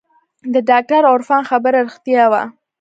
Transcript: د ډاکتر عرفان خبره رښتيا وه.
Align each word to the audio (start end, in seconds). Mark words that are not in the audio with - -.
د 0.53 0.55
ډاکتر 0.69 1.01
عرفان 1.13 1.41
خبره 1.49 1.77
رښتيا 1.87 2.23
وه. 2.31 2.43